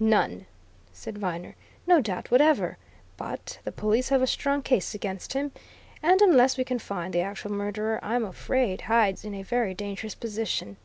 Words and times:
"None!" 0.00 0.46
said 0.94 1.18
Viner. 1.18 1.54
"No 1.86 2.00
doubt 2.00 2.30
whatever! 2.30 2.78
But 3.18 3.58
the 3.64 3.72
police 3.72 4.08
have 4.08 4.22
a 4.22 4.26
strong 4.26 4.62
case 4.62 4.94
against 4.94 5.34
him. 5.34 5.52
And 6.02 6.18
unless 6.22 6.56
we 6.56 6.64
can 6.64 6.78
find 6.78 7.12
the 7.12 7.20
actual 7.20 7.52
murderer, 7.52 8.00
I'm 8.02 8.24
afraid 8.24 8.80
Hyde's 8.88 9.22
in 9.22 9.34
a 9.34 9.42
very 9.42 9.74
dangerous 9.74 10.14
position." 10.14 10.78